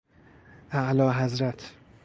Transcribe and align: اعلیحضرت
اعلیحضرت 0.71 1.73